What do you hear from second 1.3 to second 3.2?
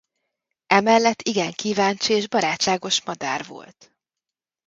kíváncsi és barátságos